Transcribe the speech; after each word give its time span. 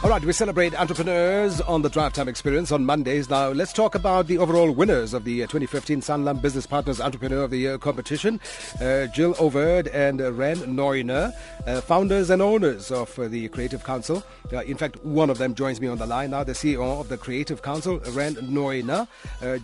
All 0.00 0.10
right, 0.10 0.24
we 0.24 0.32
celebrate 0.32 0.78
entrepreneurs 0.78 1.60
on 1.62 1.82
the 1.82 1.88
Drive 1.88 2.12
Time 2.12 2.28
Experience 2.28 2.70
on 2.70 2.84
Mondays. 2.84 3.28
Now, 3.28 3.48
let's 3.48 3.72
talk 3.72 3.96
about 3.96 4.28
the 4.28 4.38
overall 4.38 4.70
winners 4.70 5.12
of 5.12 5.24
the 5.24 5.42
uh, 5.42 5.46
2015 5.46 6.02
Sanlam 6.02 6.40
Business 6.40 6.68
Partners 6.68 7.00
Entrepreneur 7.00 7.42
of 7.42 7.50
the 7.50 7.56
Year 7.56 7.78
competition. 7.78 8.40
Uh, 8.80 9.06
Jill 9.08 9.34
Oved 9.34 9.92
and 9.92 10.20
uh, 10.20 10.32
Ran 10.32 10.76
Neu-Ner, 10.76 11.32
uh, 11.66 11.80
founders 11.80 12.30
and 12.30 12.40
owners 12.40 12.92
of 12.92 13.18
uh, 13.18 13.26
the 13.26 13.48
Creative 13.48 13.82
Counsel. 13.82 14.22
Uh, 14.52 14.62
in 14.62 14.76
fact, 14.76 15.04
one 15.04 15.30
of 15.30 15.38
them 15.38 15.52
joins 15.52 15.80
me 15.80 15.88
on 15.88 15.98
the 15.98 16.06
line 16.06 16.30
now, 16.30 16.44
the 16.44 16.52
CEO 16.52 17.00
of 17.00 17.08
the 17.08 17.18
Creative 17.18 17.60
Counsel, 17.60 17.98
Ran 18.12 18.36
Neu-Ner, 18.40 19.08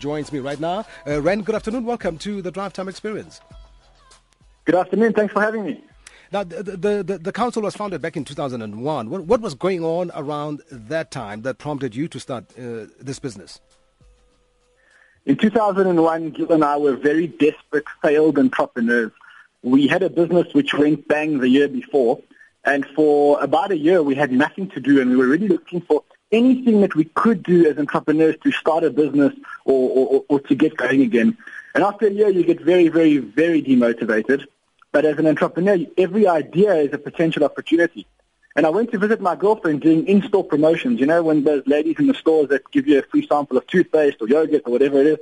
joins 0.01 0.32
me 0.32 0.41
right 0.41 0.59
now. 0.59 0.85
Ren, 1.07 1.43
good 1.43 1.55
afternoon. 1.55 1.85
Welcome 1.85 2.19
to 2.19 2.43
the 2.43 2.51
Drive 2.51 2.73
Time 2.73 2.89
Experience. 2.89 3.41
Good 4.64 4.75
afternoon. 4.75 5.12
Thanks 5.12 5.32
for 5.32 5.41
having 5.41 5.64
me. 5.64 5.85
Now, 6.32 6.45
the, 6.45 6.62
the, 6.62 7.02
the, 7.02 7.18
the, 7.18 7.32
counsel 7.32 7.62
was 7.62 7.77
founded 7.77 8.00
back 8.00 8.16
in 8.16 8.24
2001. 8.24 9.11
What, 9.11 9.24
what, 9.24 9.41
was 9.41 9.54
going 9.54 9.84
on 9.84 10.11
around 10.14 10.62
that 10.70 11.11
time 11.11 11.42
that 11.42 11.59
prompted 11.59 11.95
you 11.95 12.09
to 12.09 12.19
start 12.19 12.45
uh, 12.59 12.87
this 13.01 13.19
business? 13.19 13.60
In 15.27 15.37
2001, 15.37 16.30
Gil 16.30 16.52
and 16.52 16.65
I 16.65 16.77
were 16.77 16.96
very 16.96 17.27
desperate, 17.27 17.84
failed 18.02 18.38
entrepreneurs. 18.38 19.12
We 19.62 19.87
had 19.87 20.02
a 20.02 20.10
business 20.10 20.52
which 20.52 20.74
went 20.74 21.09
bang 21.09 21.38
the 21.38 21.48
year 21.48 21.68
before, 21.68 22.20
and 22.65 22.84
for 22.95 23.43
about 23.43 23.70
a 23.70 23.79
year 23.79 24.02
we 24.02 24.15
had 24.15 24.32
nothing 24.32 24.68
to 24.70 24.80
do, 24.80 25.01
and 25.01 25.10
we 25.10 25.16
were 25.16 25.27
really 25.27 25.48
looking 25.48 25.80
for 25.80 26.02
anything 26.32 26.80
that 26.80 26.95
we 26.95 27.04
could 27.04 27.43
do 27.43 27.66
as 27.66 27.79
entrepreneurs 27.79 28.37
to 28.43 28.52
start 28.52 28.84
a 28.84 28.91
business 28.91 29.32
or, 29.65 29.91
or, 29.91 30.24
or 30.29 30.41
to 30.41 30.54
get 30.54 30.77
going 30.77 31.01
again. 31.01 31.37
And 31.74 31.82
after 31.82 32.06
a 32.06 32.10
year, 32.10 32.29
you 32.29 32.45
get 32.45 32.60
very, 32.60 32.88
very, 32.88 33.18
very 33.18 33.62
demotivated. 33.62 34.46
But 34.95 35.05
as 35.05 35.19
an 35.19 35.27
entrepreneur, 35.27 35.77
every 35.98 36.29
idea 36.29 36.73
is 36.77 36.93
a 36.93 36.98
potential 36.98 37.43
opportunity. 37.43 38.07
And 38.55 38.65
I 38.65 38.69
went 38.69 38.93
to 38.93 38.98
visit 38.98 39.21
my 39.21 39.35
girlfriend 39.35 39.80
doing 39.80 40.07
in-store 40.07 40.45
promotions, 40.45 41.01
you 41.01 41.07
know, 41.07 41.21
when 41.25 41.43
those 41.43 41.66
ladies 41.66 41.97
in 41.98 42.07
the 42.07 42.15
stores 42.15 42.51
that 42.51 42.71
give 42.71 42.87
you 42.87 43.01
a 43.01 43.02
free 43.02 43.27
sample 43.27 43.57
of 43.57 43.66
toothpaste 43.66 44.18
or 44.23 44.29
yogurt 44.29 44.63
or 44.66 44.71
whatever 44.71 45.01
it 45.01 45.07
is. 45.09 45.18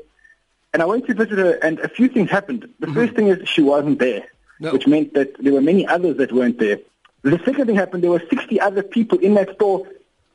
And 0.74 0.82
I 0.82 0.84
went 0.84 1.06
to 1.06 1.14
visit 1.14 1.38
her, 1.38 1.52
and 1.52 1.78
a 1.78 1.88
few 1.88 2.08
things 2.08 2.28
happened. 2.28 2.68
The 2.80 2.86
mm-hmm. 2.86 2.94
first 2.94 3.14
thing 3.14 3.28
is 3.28 3.48
she 3.48 3.62
wasn't 3.62 3.98
there, 3.98 4.26
no. 4.60 4.74
which 4.74 4.86
meant 4.86 5.14
that 5.14 5.42
there 5.42 5.54
were 5.54 5.62
many 5.62 5.86
others 5.86 6.18
that 6.18 6.32
weren't 6.32 6.58
there. 6.58 6.80
The 7.22 7.40
second 7.42 7.64
thing 7.64 7.76
happened, 7.76 8.02
there 8.02 8.10
were 8.10 8.26
60 8.28 8.60
other 8.60 8.82
people 8.82 9.20
in 9.20 9.32
that 9.34 9.54
store 9.54 9.86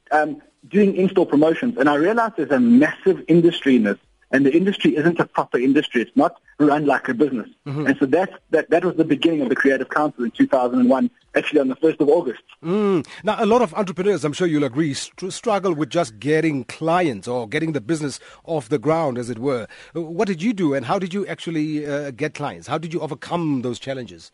um, 0.10 0.42
doing 0.68 0.96
in-store 0.96 1.28
promotions. 1.28 1.78
And 1.78 1.88
I 1.88 1.94
realized 1.94 2.38
there's 2.38 2.50
a 2.50 2.60
massive 2.60 3.24
industry 3.28 3.76
in 3.76 3.84
this 3.84 4.00
and 4.32 4.46
the 4.46 4.54
industry 4.54 4.96
isn't 4.96 5.20
a 5.20 5.26
proper 5.26 5.58
industry. 5.58 6.02
It's 6.02 6.16
not 6.16 6.42
run 6.60 6.86
like 6.86 7.08
a 7.08 7.14
business. 7.14 7.50
Mm-hmm. 7.66 7.88
And 7.88 7.98
so 7.98 8.06
that's, 8.06 8.34
that, 8.50 8.70
that 8.70 8.84
was 8.84 8.96
the 8.96 9.06
beginning 9.06 9.42
of 9.42 9.50
the 9.50 9.56
Creative 9.56 9.88
Counsel 9.90 10.26
in 10.26 10.32
2001, 10.32 11.10
actually 11.36 11.60
on 11.62 11.70
the 11.70 11.76
1st 11.76 12.00
of 12.02 12.10
August. 12.10 12.44
Mm. 12.64 13.08
Now, 13.24 13.42
a 13.42 13.46
lot 13.46 13.62
of 13.62 13.74
entrepreneurs, 13.74 14.26
I'm 14.26 14.34
sure 14.34 14.48
you'll 14.48 14.66
agree, 14.66 14.94
st- 14.94 15.32
struggle 15.32 15.74
with 15.74 15.90
just 15.90 16.20
getting 16.20 16.66
clients 16.66 17.28
or 17.28 17.48
getting 17.48 17.72
the 17.72 17.82
business 17.82 18.20
off 18.44 18.70
the 18.70 18.80
ground, 18.80 19.18
as 19.18 19.30
it 19.30 19.40
were. 19.40 19.68
What 19.94 20.28
did 20.28 20.42
you 20.42 20.54
do 20.54 20.74
and 20.74 20.86
how 20.86 21.00
did 21.00 21.14
you 21.14 21.26
actually 21.28 21.86
uh, 21.86 22.12
get 22.12 22.34
clients? 22.34 22.68
How 22.68 22.78
did 22.78 22.94
you 22.94 23.00
overcome 23.00 23.62
those 23.62 23.80
challenges? 23.80 24.32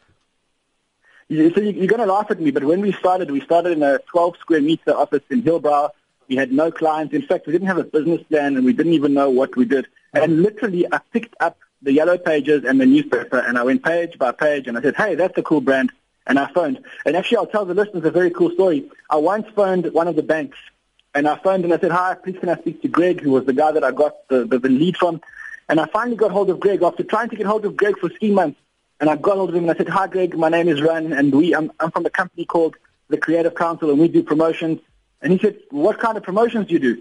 so 1.29 1.35
you're 1.35 1.87
going 1.87 2.01
to 2.01 2.05
laugh 2.05 2.29
at 2.29 2.39
me, 2.39 2.51
but 2.51 2.63
when 2.63 2.81
we 2.81 2.91
started, 2.91 3.31
we 3.31 3.41
started 3.41 3.71
in 3.71 3.81
a 3.81 3.97
12 4.11 4.37
square 4.37 4.61
meter 4.61 4.93
office 4.95 5.21
in 5.29 5.41
Hillbrow 5.41 5.89
we 6.27 6.35
had 6.35 6.51
no 6.51 6.71
clients. 6.71 7.13
In 7.13 7.21
fact, 7.21 7.45
we 7.47 7.53
didn't 7.53 7.67
have 7.67 7.77
a 7.77 7.83
business 7.83 8.21
plan 8.23 8.55
and 8.55 8.65
we 8.65 8.73
didn't 8.73 8.93
even 8.93 9.13
know 9.13 9.29
what 9.29 9.55
we 9.55 9.65
did. 9.65 9.87
And 10.13 10.41
literally, 10.41 10.85
I 10.91 10.99
picked 11.11 11.35
up 11.39 11.57
the 11.81 11.91
yellow 11.91 12.17
pages 12.17 12.63
and 12.63 12.79
the 12.79 12.85
newspaper 12.85 13.39
and 13.39 13.57
I 13.57 13.63
went 13.63 13.83
page 13.83 14.17
by 14.17 14.31
page 14.31 14.67
and 14.67 14.77
I 14.77 14.81
said, 14.81 14.95
hey, 14.95 15.15
that's 15.15 15.37
a 15.37 15.43
cool 15.43 15.61
brand. 15.61 15.91
And 16.25 16.39
I 16.39 16.51
phoned. 16.53 16.83
And 17.05 17.17
actually, 17.17 17.37
I'll 17.37 17.47
tell 17.47 17.65
the 17.65 17.73
listeners 17.73 18.05
a 18.05 18.11
very 18.11 18.31
cool 18.31 18.51
story. 18.51 18.89
I 19.09 19.17
once 19.17 19.45
phoned 19.55 19.91
one 19.93 20.07
of 20.07 20.15
the 20.15 20.23
banks 20.23 20.57
and 21.13 21.27
I 21.27 21.37
phoned 21.37 21.65
and 21.65 21.73
I 21.73 21.79
said, 21.79 21.91
hi, 21.91 22.15
please 22.15 22.37
can 22.39 22.49
I 22.49 22.55
speak 22.55 22.81
to 22.83 22.87
Greg, 22.87 23.19
who 23.19 23.31
was 23.31 23.45
the 23.45 23.53
guy 23.53 23.71
that 23.71 23.83
I 23.83 23.91
got 23.91 24.27
the, 24.29 24.45
the, 24.45 24.57
the 24.59 24.69
lead 24.69 24.97
from. 24.97 25.21
And 25.67 25.79
I 25.79 25.85
finally 25.87 26.15
got 26.15 26.31
hold 26.31 26.49
of 26.49 26.59
Greg 26.59 26.81
after 26.81 27.03
trying 27.03 27.29
to 27.29 27.35
get 27.35 27.45
hold 27.45 27.65
of 27.65 27.75
Greg 27.75 27.97
for 27.99 28.09
three 28.09 28.31
months. 28.31 28.59
And 28.99 29.09
I 29.09 29.17
got 29.17 29.35
hold 29.35 29.49
of 29.49 29.55
him 29.55 29.63
and 29.63 29.71
I 29.71 29.75
said, 29.75 29.89
hi, 29.89 30.07
Greg, 30.07 30.37
my 30.37 30.49
name 30.49 30.69
is 30.69 30.81
Ren 30.81 31.11
and 31.11 31.33
we, 31.33 31.53
I'm, 31.53 31.71
I'm 31.79 31.91
from 31.91 32.05
a 32.05 32.09
company 32.09 32.45
called 32.45 32.77
the 33.09 33.17
Creative 33.17 33.53
Counsel 33.53 33.89
and 33.89 33.99
we 33.99 34.07
do 34.07 34.23
promotions. 34.23 34.79
And 35.23 35.31
he 35.33 35.39
said, 35.39 35.57
what 35.71 35.97
kind 35.99 36.17
of 36.17 36.23
promotions 36.23 36.67
do 36.67 36.73
you 36.73 36.79
do? 36.79 36.95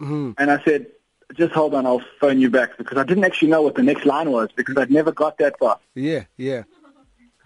Mm-hmm. 0.00 0.32
And 0.36 0.50
I 0.50 0.62
said, 0.64 0.86
just 1.34 1.52
hold 1.52 1.74
on, 1.74 1.86
I'll 1.86 2.02
phone 2.20 2.40
you 2.40 2.50
back 2.50 2.76
because 2.76 2.98
I 2.98 3.04
didn't 3.04 3.24
actually 3.24 3.48
know 3.48 3.62
what 3.62 3.76
the 3.76 3.82
next 3.82 4.04
line 4.04 4.30
was 4.30 4.48
because 4.54 4.76
I'd 4.76 4.90
never 4.90 5.12
got 5.12 5.38
that 5.38 5.58
far. 5.58 5.78
Yeah, 5.94 6.24
yeah. 6.36 6.64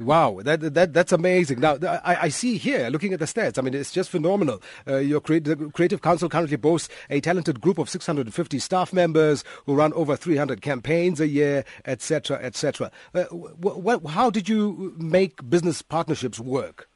Wow, 0.01 0.41
that, 0.43 0.75
that 0.75 0.93
that's 0.93 1.13
amazing. 1.13 1.61
Now, 1.61 1.77
I, 1.83 2.17
I 2.23 2.29
see 2.29 2.57
here, 2.57 2.89
looking 2.89 3.13
at 3.13 3.21
the 3.21 3.27
stats, 3.27 3.59
I 3.59 3.63
mean, 3.63 3.75
it's 3.75 3.93
just 3.93 4.11
phenomenal. 4.11 4.61
Uh, 4.89 4.97
your 4.97 5.21
the 5.21 5.71
Creative 5.73 6.01
Counsel 6.01 6.29
currently 6.29 6.57
boasts 6.57 6.89
a 7.11 7.21
talented 7.21 7.61
group 7.61 7.79
of 7.79 7.89
650 7.89 8.59
staff 8.59 8.93
members 8.93 9.45
who 9.67 9.75
run 9.75 9.93
over 9.93 10.17
300 10.17 10.61
campaigns 10.61 11.21
a 11.21 11.29
year, 11.29 11.65
etc., 11.85 12.39
etc. 12.39 12.91
Uh, 13.15 13.25
wh- 13.25 14.03
wh- 14.03 14.11
how 14.11 14.31
did 14.31 14.49
you 14.49 14.95
make 14.97 15.49
business 15.49 15.83
partnerships 15.83 16.41
work? 16.41 16.89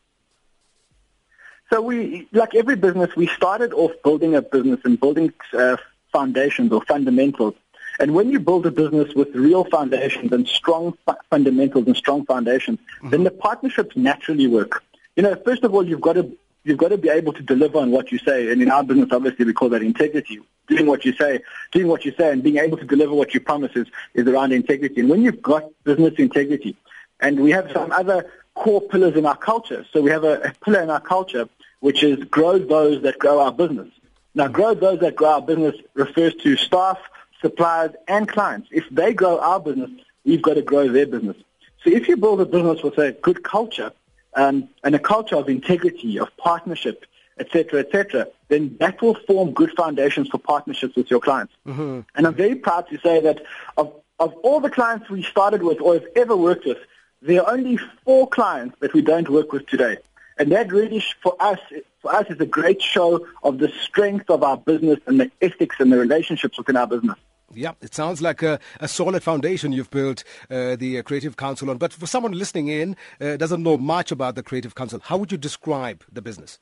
So 1.71 1.81
we, 1.81 2.29
like 2.33 2.55
every 2.55 2.77
business, 2.77 3.15
we 3.17 3.27
started 3.27 3.73
off 3.73 3.91
building 4.05 4.35
a 4.35 4.43
business 4.43 4.81
and 4.85 4.99
building 4.99 5.33
uh, 5.53 5.77
foundations 6.13 6.73
or 6.73 6.81
fundamentals. 6.83 7.55
And 7.99 8.15
when 8.15 8.31
you 8.31 8.39
build 8.39 8.67
a 8.67 8.71
business 8.71 9.15
with 9.15 9.35
real 9.35 9.65
foundations 9.65 10.31
and 10.33 10.47
strong 10.47 10.97
fundamentals 11.31 11.87
and 11.87 11.97
strong 11.97 12.25
foundations, 12.27 12.79
mm-hmm. 12.79 13.11
then 13.11 13.25
the 13.25 13.31
partnerships 13.31 13.97
naturally 13.97 14.47
work. 14.47 14.83
You 15.17 15.23
know, 15.23 15.35
first 15.45 15.65
of 15.65 15.75
all, 15.75 15.87
you've 15.87 16.03
got 16.03 16.13
to 16.13 16.31
you've 16.65 16.79
got 16.79 16.89
to 16.89 16.99
be 16.99 17.09
able 17.09 17.33
to 17.33 17.43
deliver 17.43 17.79
on 17.79 17.91
what 17.91 18.13
you 18.13 18.19
say. 18.19 18.51
And 18.51 18.61
in 18.61 18.71
our 18.71 18.85
business, 18.85 19.09
obviously, 19.13 19.45
we 19.47 19.53
call 19.53 19.71
that 19.71 19.83
integrity. 19.83 20.41
Doing 20.69 20.87
what 20.87 21.05
you 21.05 21.13
say, 21.13 21.41
doing 21.71 21.87
what 21.87 22.05
you 22.05 22.13
say, 22.19 22.33
and 22.33 22.43
being 22.43 22.59
able 22.59 22.77
to 22.77 22.85
deliver 22.85 23.15
what 23.15 23.33
you 23.35 23.41
promise 23.41 23.71
is, 23.77 23.87
is 24.15 24.27
around 24.27 24.53
integrity. 24.53 25.01
And 25.01 25.09
when 25.09 25.23
you've 25.23 25.41
got 25.41 25.65
business 25.85 26.15
integrity, 26.19 26.77
and 27.21 27.41
we 27.41 27.53
have 27.53 27.71
some 27.73 27.93
other 27.93 28.31
core 28.55 28.81
pillars 28.81 29.15
in 29.15 29.27
our 29.27 29.37
culture. 29.37 29.87
So 29.93 30.03
we 30.03 30.11
have 30.11 30.25
a, 30.25 30.41
a 30.41 30.53
pillar 30.65 30.83
in 30.83 30.91
our 30.91 31.01
culture 31.01 31.49
which 31.81 32.03
is 32.03 32.25
grow 32.25 32.59
those 32.59 33.03
that 33.03 33.19
grow 33.19 33.41
our 33.41 33.53
business. 33.53 33.89
Now, 34.35 34.49
grow 34.49 34.75
those 34.75 35.01
that 35.01 35.17
grow 35.17 35.31
our 35.31 35.43
business 35.43 35.75
refers 35.95 36.35
to 36.37 36.57
staff, 36.57 36.99
suppliers, 37.41 37.93
and 38.07 38.29
clients. 38.29 38.69
If 38.71 38.89
they 38.91 39.15
grow 39.15 39.39
our 39.39 39.61
business, 39.61 39.91
we've 40.25 40.43
got 40.43 40.55
to 40.55 40.63
grow 40.63 40.89
their 40.89 41.07
business. 41.07 41.37
So 41.83 41.91
if 41.91 42.09
you 42.09 42.17
build 42.17 42.41
a 42.41 42.47
business 42.47 42.83
with 42.83 42.99
a 42.99 43.13
good 43.13 43.43
culture 43.43 43.93
um, 44.35 44.69
and 44.85 44.95
a 44.95 44.99
culture 44.99 45.37
of 45.37 45.49
integrity, 45.49 46.19
of 46.19 46.37
partnership, 46.37 47.07
etc., 47.39 47.81
etc., 47.81 48.29
then 48.49 48.77
that 48.81 49.01
will 49.01 49.15
form 49.15 49.53
good 49.53 49.73
foundations 49.77 50.29
for 50.29 50.39
partnerships 50.39 50.97
with 50.97 51.11
your 51.11 51.21
clients. 51.21 51.55
Mm-hmm. 51.67 52.01
And 52.15 52.27
I'm 52.27 52.35
very 52.35 52.57
proud 52.57 52.89
to 52.89 52.99
say 52.99 53.21
that 53.21 53.43
of, 53.77 53.93
of 54.19 54.35
all 54.43 54.61
the 54.61 54.71
clients 54.71 55.09
we 55.09 55.23
started 55.23 55.63
with 55.63 55.81
or 55.81 55.95
have 55.95 56.07
ever 56.15 56.37
worked 56.37 56.67
with, 56.67 56.79
there 57.23 57.43
are 57.43 57.53
only 57.53 57.79
four 58.05 58.29
clients 58.29 58.77
that 58.81 58.93
we 58.93 59.03
don't 59.03 59.29
work 59.29 59.53
with 59.53 59.67
today. 59.67 59.97
And 60.39 60.53
that 60.53 60.71
really, 60.71 61.03
for 61.23 61.35
us, 61.41 61.59
for 62.01 62.15
us 62.15 62.27
is 62.29 62.41
a 62.41 62.47
great 62.47 62.83
show 62.83 63.27
of 63.43 63.59
the 63.59 63.73
strength 63.83 64.29
of 64.29 64.43
our 64.43 64.57
business 64.57 64.99
and 65.07 65.19
the 65.19 65.31
ethics 65.41 65.77
and 65.79 65.93
the 65.93 65.99
relationships 65.99 66.59
within 66.59 66.77
our 66.77 66.87
business. 66.87 67.17
Yeah, 67.55 67.73
it 67.81 67.95
sounds 67.95 68.21
like 68.21 68.43
a, 68.43 68.59
a 68.81 68.89
solid 68.89 69.23
foundation 69.23 69.73
you've 69.73 69.91
built 69.91 70.25
uh, 70.51 70.77
the 70.77 70.99
uh, 70.99 71.03
Creative 71.03 71.37
Counsel 71.37 71.71
on. 71.71 71.79
But 71.79 71.93
for 71.93 72.07
someone 72.07 72.33
listening 72.33 72.69
in, 72.69 72.97
uh, 73.21 73.37
doesn't 73.37 73.63
know 73.63 73.79
much 73.79 74.11
about 74.11 74.35
the 74.35 74.43
Creative 74.43 74.75
Counsel, 74.75 75.01
how 75.03 75.17
would 75.17 75.33
you 75.33 75.39
describe 75.39 76.05
the 76.13 76.21
business? 76.21 76.59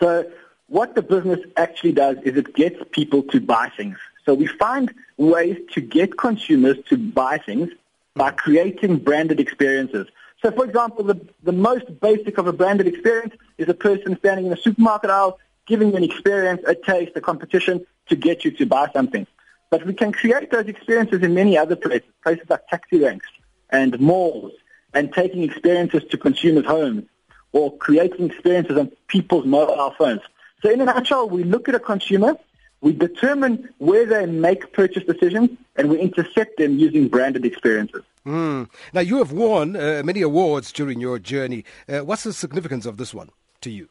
So, 0.00 0.30
what 0.68 0.94
the 0.94 1.02
business 1.02 1.40
actually 1.56 1.92
does 1.92 2.16
is 2.24 2.36
it 2.36 2.54
gets 2.54 2.76
people 2.92 3.22
to 3.24 3.40
buy 3.40 3.70
things. 3.76 3.96
So 4.24 4.34
we 4.34 4.46
find 4.46 4.92
ways 5.16 5.56
to 5.72 5.80
get 5.80 6.18
consumers 6.18 6.76
to 6.90 6.98
buy 6.98 7.38
things 7.38 7.70
by 8.14 8.32
creating 8.32 8.98
branded 8.98 9.40
experiences. 9.40 10.06
So, 10.42 10.52
for 10.52 10.64
example, 10.64 11.04
the, 11.04 11.20
the 11.42 11.52
most 11.52 12.00
basic 12.00 12.38
of 12.38 12.46
a 12.46 12.52
branded 12.52 12.86
experience 12.86 13.34
is 13.56 13.68
a 13.68 13.74
person 13.74 14.16
standing 14.18 14.46
in 14.46 14.52
a 14.52 14.56
supermarket 14.56 15.10
aisle 15.10 15.38
giving 15.66 15.90
you 15.90 15.96
an 15.96 16.04
experience, 16.04 16.62
a 16.66 16.74
taste, 16.74 17.12
a 17.16 17.20
competition 17.20 17.84
to 18.08 18.16
get 18.16 18.44
you 18.44 18.50
to 18.52 18.66
buy 18.66 18.88
something. 18.92 19.26
But 19.70 19.84
we 19.84 19.94
can 19.94 20.12
create 20.12 20.50
those 20.50 20.66
experiences 20.66 21.22
in 21.22 21.34
many 21.34 21.58
other 21.58 21.76
places, 21.76 22.08
places 22.22 22.46
like 22.48 22.66
taxi 22.68 23.00
ranks 23.00 23.26
and 23.68 23.98
malls, 24.00 24.52
and 24.94 25.12
taking 25.12 25.42
experiences 25.42 26.04
to 26.10 26.16
consumers' 26.16 26.64
homes 26.64 27.04
or 27.52 27.76
creating 27.76 28.30
experiences 28.30 28.78
on 28.78 28.90
people's 29.08 29.44
mobile 29.44 29.94
phones. 29.98 30.22
So 30.62 30.70
in 30.70 30.80
a 30.80 30.86
nutshell, 30.86 31.28
we 31.28 31.44
look 31.44 31.68
at 31.68 31.74
a 31.74 31.80
consumer, 31.80 32.36
we 32.80 32.92
determine 32.92 33.68
where 33.78 34.06
they 34.06 34.24
make 34.26 34.72
purchase 34.72 35.04
decisions, 35.04 35.50
and 35.76 35.90
we 35.90 35.98
intercept 35.98 36.56
them 36.58 36.78
using 36.78 37.08
branded 37.08 37.44
experiences. 37.44 38.02
Mm. 38.26 38.68
Now, 38.92 39.00
you 39.00 39.18
have 39.18 39.32
won 39.32 39.76
uh, 39.76 40.02
many 40.04 40.22
awards 40.22 40.72
during 40.72 41.00
your 41.00 41.18
journey. 41.18 41.64
Uh, 41.88 42.00
what's 42.00 42.24
the 42.24 42.32
significance 42.32 42.86
of 42.86 42.96
this 42.96 43.14
one 43.14 43.30
to 43.62 43.70
you? 43.70 43.88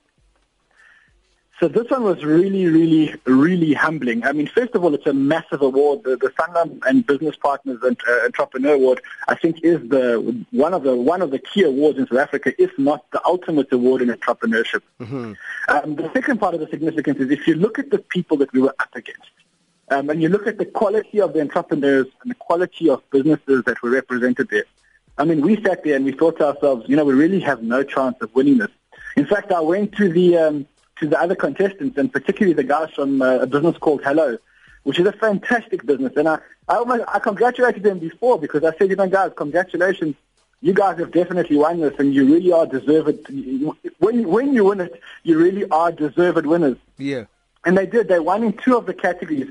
So 1.60 1.68
this 1.68 1.90
one 1.90 2.04
was 2.04 2.24
really, 2.24 2.68
really, 2.68 3.16
really 3.26 3.74
humbling. 3.74 4.24
I 4.24 4.32
mean, 4.32 4.46
first 4.46 4.76
of 4.76 4.84
all, 4.84 4.94
it's 4.94 5.08
a 5.08 5.14
massive 5.14 5.64
award. 5.64 6.04
The, 6.04 6.16
the 6.16 6.30
Sanlam 6.40 6.80
and 6.86 7.04
Business 7.04 7.36
Partners 7.36 7.80
and 7.82 7.98
uh, 8.08 8.26
Entrepreneur 8.26 8.76
Award, 8.76 9.02
I 9.28 9.34
think, 9.34 9.64
is 9.64 9.80
the 9.90 10.46
one 10.52 10.76
of 10.76 10.84
the 10.84 10.96
one 10.96 11.24
of 11.24 11.32
the 11.32 11.40
key 11.40 11.64
awards 11.64 11.98
in 11.98 12.06
South 12.06 12.20
Africa, 12.20 12.54
if 12.62 12.78
not 12.78 13.10
the 13.10 13.20
ultimate 13.26 13.72
award 13.74 14.04
in 14.04 14.10
entrepreneurship. 14.10 14.82
Mm-hmm. 15.00 15.34
Um, 15.70 15.96
the 15.96 16.12
second 16.14 16.40
part 16.40 16.54
of 16.54 16.60
the 16.60 16.68
significance 16.68 17.20
is 17.20 17.32
if 17.32 17.48
you 17.48 17.56
look 17.56 17.80
at 17.80 17.90
the 17.90 17.98
people 17.98 18.38
that 18.38 18.54
we 18.54 18.62
were 18.62 18.76
up 18.80 18.96
against, 18.96 19.32
um, 19.90 20.10
and 20.10 20.22
you 20.22 20.30
look 20.30 20.48
at 20.48 20.58
the 20.58 20.66
quality 20.66 21.22
of 21.22 21.34
the 21.34 21.42
entrepreneurs 21.42 22.08
and 22.22 22.32
the 22.32 22.36
quality 22.36 22.90
of 22.90 23.10
businesses 23.10 23.64
that 23.66 23.82
were 23.82 23.90
represented 23.90 24.50
there. 24.50 24.66
I 25.18 25.26
mean, 25.26 25.42
we 25.42 25.62
sat 25.64 25.84
there 25.84 25.96
and 25.96 26.06
we 26.06 26.12
thought 26.12 26.38
to 26.38 26.48
ourselves, 26.48 26.88
you 26.88 26.96
know, 26.96 27.06
we 27.06 27.14
really 27.14 27.40
have 27.40 27.64
no 27.64 27.84
chance 27.84 28.18
of 28.22 28.34
winning 28.36 28.58
this. 28.58 28.70
In 29.16 29.26
fact, 29.26 29.52
I 29.52 29.62
went 29.62 29.94
to 29.94 30.10
the 30.10 30.38
um, 30.38 30.68
to 31.00 31.08
the 31.08 31.20
other 31.20 31.36
contestants, 31.36 31.98
and 31.98 32.12
particularly 32.12 32.54
the 32.54 32.64
guys 32.64 32.92
from 32.92 33.22
uh, 33.22 33.40
a 33.40 33.48
business 33.48 33.78
called 33.78 34.04
Hello, 34.04 34.38
which 34.84 35.00
is 35.00 35.06
a 35.06 35.12
fantastic 35.12 35.86
business. 35.86 36.14
And 36.16 36.28
I, 36.28 36.40
I, 36.68 36.76
almost, 36.76 37.04
I 37.08 37.20
congratulated 37.20 37.84
them 37.84 38.00
before 38.00 38.40
because 38.40 38.64
I 38.64 38.76
said, 38.78 38.90
you 38.90 38.96
know, 38.96 39.08
guys, 39.08 39.32
congratulations. 39.36 40.16
You 40.62 40.74
guys 40.74 40.98
have 40.98 41.12
definitely 41.12 41.58
won 41.58 41.82
this, 41.82 41.94
and 42.00 42.14
you 42.14 42.26
really 42.26 42.52
are 42.52 42.66
deserved. 42.66 43.28
When, 44.00 44.28
when 44.28 44.54
you 44.54 44.66
win 44.66 44.82
it, 44.82 45.02
you 45.24 45.38
really 45.38 45.70
are 45.70 45.92
deserved 45.92 46.46
winners. 46.48 46.78
Yeah. 46.98 47.26
And 47.64 47.78
they 47.78 47.86
did. 47.86 48.08
They 48.08 48.20
won 48.20 48.44
in 48.44 48.54
two 48.54 48.76
of 48.76 48.88
the 48.88 48.94
categories. 48.94 49.50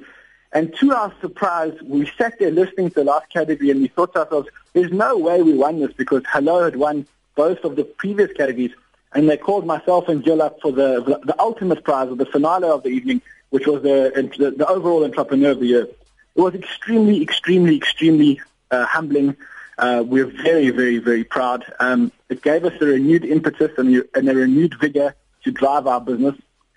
And 0.56 0.74
to 0.76 0.90
our 0.94 1.12
surprise, 1.20 1.74
we 1.82 2.10
sat 2.16 2.38
there 2.38 2.50
listening 2.50 2.88
to 2.88 2.94
the 2.94 3.04
last 3.04 3.28
category, 3.28 3.70
and 3.70 3.82
we 3.82 3.88
thought 3.88 4.14
to 4.14 4.20
ourselves, 4.20 4.48
there's 4.72 4.90
no 4.90 5.18
way 5.18 5.42
we 5.42 5.52
won 5.52 5.80
this 5.80 5.92
because 5.92 6.22
Hello 6.32 6.64
had 6.64 6.76
won 6.76 7.06
both 7.34 7.62
of 7.64 7.76
the 7.76 7.84
previous 7.84 8.32
categories 8.32 8.70
and 9.12 9.28
they 9.28 9.36
called 9.36 9.66
myself 9.66 10.08
and 10.08 10.24
Jill 10.24 10.40
up 10.40 10.62
for 10.62 10.72
the, 10.72 11.20
the, 11.26 11.38
ultimate 11.38 11.84
prize 11.84 12.08
of 12.08 12.16
the 12.16 12.24
finale 12.24 12.70
of 12.70 12.84
the 12.84 12.88
evening, 12.88 13.20
which 13.50 13.66
was 13.66 13.82
the, 13.82 14.30
the, 14.38 14.52
the 14.52 14.66
overall 14.66 15.04
entrepreneur 15.04 15.50
of 15.50 15.60
the 15.60 15.66
year. 15.66 15.82
It 15.82 16.40
was 16.40 16.54
extremely, 16.54 17.22
extremely, 17.22 17.76
extremely 17.76 18.40
uh, 18.70 18.86
humbling. 18.86 19.36
Uh, 19.76 20.04
we're 20.06 20.24
very, 20.24 20.70
very, 20.70 20.96
very 20.96 21.24
proud. 21.24 21.70
Um, 21.80 22.12
it 22.30 22.40
gave 22.40 22.64
us 22.64 22.72
a 22.80 22.86
renewed 22.86 23.26
impetus 23.26 23.72
and, 23.76 24.04
and 24.14 24.26
a 24.26 24.34
renewed 24.34 24.80
vigor 24.80 25.14
to 25.44 25.50
drive 25.50 25.86
our 25.86 26.00
business. 26.00 26.34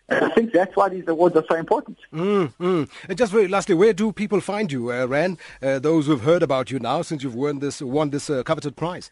And 0.09 0.25
I 0.25 0.29
think 0.29 0.53
that's 0.53 0.75
why 0.75 0.89
these 0.89 1.07
awards 1.07 1.35
are 1.35 1.45
so 1.47 1.55
important. 1.55 1.97
Mm, 2.13 2.53
mm. 2.59 2.89
And 3.07 3.17
just 3.17 3.31
very 3.31 3.47
lastly, 3.47 3.75
where 3.75 3.93
do 3.93 4.11
people 4.11 4.41
find 4.41 4.71
you, 4.71 4.91
uh, 4.91 5.05
Ran? 5.05 5.37
Uh, 5.61 5.79
those 5.79 6.07
who've 6.07 6.21
heard 6.21 6.43
about 6.43 6.71
you 6.71 6.79
now 6.79 7.01
since 7.01 7.23
you've 7.23 7.35
won 7.35 7.59
this 7.59 7.81
won 7.81 8.09
this 8.09 8.29
uh, 8.29 8.43
coveted 8.43 8.75
prize. 8.75 9.11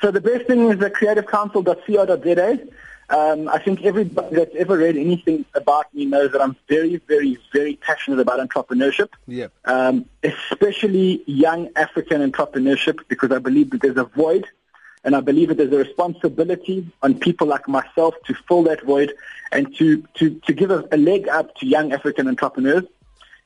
So 0.00 0.10
the 0.10 0.20
best 0.20 0.46
thing 0.46 0.68
is 0.70 0.78
the 0.78 0.90
creativecounsel.co.za. 0.90 2.68
Um, 3.10 3.48
I 3.48 3.58
think 3.58 3.82
everybody 3.84 4.34
that's 4.34 4.54
ever 4.56 4.78
read 4.78 4.96
anything 4.96 5.44
about 5.54 5.92
me 5.94 6.06
knows 6.06 6.32
that 6.32 6.40
I'm 6.40 6.56
very, 6.68 6.96
very, 7.06 7.38
very 7.52 7.76
passionate 7.76 8.18
about 8.18 8.46
entrepreneurship. 8.46 9.10
Yeah. 9.26 9.48
Um, 9.66 10.06
especially 10.22 11.22
young 11.26 11.68
African 11.76 12.28
entrepreneurship 12.28 13.00
because 13.08 13.30
I 13.30 13.38
believe 13.38 13.70
that 13.70 13.82
there's 13.82 13.98
a 13.98 14.04
void 14.04 14.46
and 15.04 15.14
I 15.14 15.20
believe 15.20 15.48
that 15.48 15.58
there's 15.58 15.72
a 15.72 15.78
responsibility 15.78 16.90
on 17.02 17.14
people 17.18 17.46
like 17.46 17.68
myself 17.68 18.14
to 18.26 18.34
fill 18.48 18.62
that 18.64 18.82
void 18.82 19.14
and 19.52 19.74
to, 19.76 20.02
to, 20.14 20.40
to 20.46 20.52
give 20.52 20.70
a, 20.70 20.88
a 20.90 20.96
leg 20.96 21.28
up 21.28 21.54
to 21.56 21.66
young 21.66 21.92
African 21.92 22.26
entrepreneurs. 22.26 22.84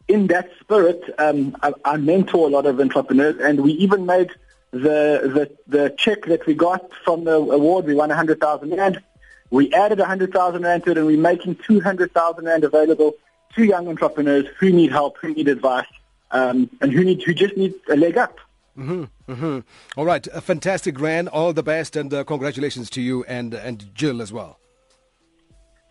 In 0.07 0.29
that 0.29 0.51
spirit, 0.61 1.03
um, 1.19 1.57
I, 1.63 1.75
I 1.85 1.97
mentor 1.97 2.47
a 2.47 2.51
lot 2.51 2.65
of 2.67 2.81
entrepreneurs 2.81 3.37
and 3.41 3.61
we 3.61 3.73
even 3.73 4.07
made– 4.07 4.31
the, 4.71 5.49
the, 5.67 5.79
the 5.79 5.95
check 5.97 6.27
that 6.27 6.47
we 6.47 6.55
got 6.55 6.91
from 7.05 7.25
the 7.25 7.37
award, 7.37 7.87
we 7.87 7.95
won 7.95 8.09
100,000 8.09 8.71
Rand. 8.71 9.03
We 9.51 9.73
added 9.73 9.99
100,000 9.99 10.63
Rand 10.63 10.85
to 10.85 10.91
it 10.91 10.99
and 10.99 11.07
we're 11.07 11.19
making 11.19 11.57
200,000 11.57 12.45
Rand 12.45 12.65
available 12.65 13.15
to 13.55 13.65
young 13.65 13.89
entrepreneurs 13.89 14.47
who 14.59 14.71
need 14.71 14.91
help, 14.91 15.17
who 15.19 15.33
need 15.33 15.49
advice, 15.49 15.87
um, 16.31 16.69
and 16.81 16.93
who 16.93 17.03
need 17.03 17.23
who 17.23 17.33
just 17.33 17.57
need 17.57 17.75
a 17.89 17.97
leg 17.97 18.19
up. 18.19 18.39
Mm-hmm, 18.79 19.33
mm-hmm. 19.33 19.59
All 19.99 20.07
right, 20.07 20.27
a 20.29 20.41
fantastic 20.41 21.01
Rand. 21.01 21.29
All 21.29 21.53
the 21.53 21.65
best, 21.65 21.97
and 21.97 22.15
uh, 22.15 22.23
congratulations 22.25 22.89
to 22.91 23.03
you 23.03 23.25
and 23.25 23.53
and 23.55 23.93
Jill 23.95 24.23
as 24.23 24.33
well. 24.33 24.61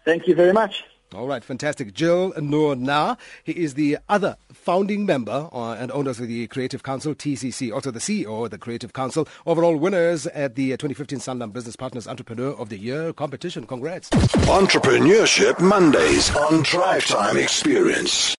Thank 0.05 0.27
you 0.27 0.35
very 0.35 0.53
much. 0.53 0.85
All 1.15 1.27
right, 1.27 1.43
fantastic. 1.43 1.93
Jill 1.93 2.33
Noor 2.41 2.75
Na, 2.75 3.15
he 3.43 3.53
is 3.53 3.75
the 3.75 3.97
other 4.09 4.35
founding 4.51 5.05
member 5.05 5.49
uh, 5.53 5.73
and 5.73 5.89
owner 5.91 6.09
of 6.09 6.17
the 6.17 6.47
Creative 6.47 6.83
Counsel, 6.83 7.15
TCC, 7.15 7.73
also 7.73 7.91
the 7.91 7.99
CEO 7.99 8.43
of 8.43 8.51
the 8.51 8.57
Creative 8.57 8.91
Counsel. 8.91 9.25
Overall 9.45 9.77
winners 9.77 10.27
at 10.27 10.55
the 10.55 10.71
2015 10.71 11.19
Sanlam 11.19 11.53
Business 11.53 11.77
Partners 11.77 12.07
Entrepreneur 12.09 12.51
of 12.51 12.67
the 12.67 12.77
Year 12.77 13.13
competition. 13.13 13.65
Congrats. 13.65 14.09
Entrepreneurship 14.09 15.61
Mondays 15.61 16.35
on 16.35 16.61
Drive 16.63 17.05
Time 17.05 17.37
Experience. 17.37 18.35